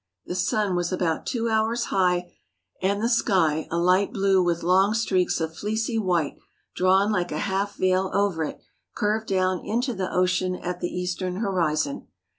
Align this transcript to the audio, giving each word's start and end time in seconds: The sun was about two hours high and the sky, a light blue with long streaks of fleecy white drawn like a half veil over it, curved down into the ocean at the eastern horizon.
The 0.25 0.33
sun 0.33 0.75
was 0.75 0.91
about 0.91 1.27
two 1.27 1.47
hours 1.47 1.85
high 1.93 2.33
and 2.81 3.03
the 3.03 3.07
sky, 3.07 3.67
a 3.69 3.77
light 3.77 4.11
blue 4.11 4.41
with 4.43 4.63
long 4.63 4.95
streaks 4.95 5.39
of 5.39 5.55
fleecy 5.55 5.99
white 5.99 6.39
drawn 6.73 7.11
like 7.11 7.31
a 7.31 7.37
half 7.37 7.75
veil 7.75 8.09
over 8.11 8.43
it, 8.43 8.59
curved 8.95 9.27
down 9.27 9.59
into 9.63 9.93
the 9.93 10.11
ocean 10.11 10.55
at 10.55 10.79
the 10.79 10.89
eastern 10.91 11.35
horizon. 11.35 12.07